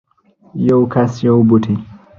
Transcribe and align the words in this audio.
یو 0.69 0.79
کس 0.93 1.11
یو 1.27 1.35
بوټی 1.47 1.75